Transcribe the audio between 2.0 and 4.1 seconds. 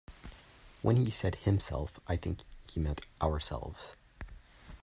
I think he meant ourselves.